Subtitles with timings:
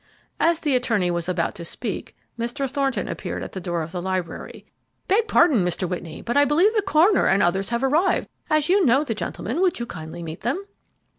[0.39, 2.67] As the attorney was about to speak, Mr.
[2.67, 4.65] Thornton appeared at the door of the library.
[5.07, 5.87] "Beg pardon, Mr.
[5.87, 9.61] Whitney, but I believe the coroner and others have arrived; as you know the gentlemen,
[9.61, 10.65] will you kindly meet them?"